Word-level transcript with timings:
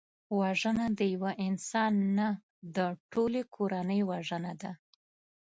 وژنه 0.39 0.85
د 0.97 0.99
یو 1.13 1.25
انسان 1.47 1.93
نه، 2.17 2.29
د 2.75 2.77
ټولي 3.11 3.41
کورنۍ 3.55 4.01
وژنه 4.09 4.53
ده 4.61 4.71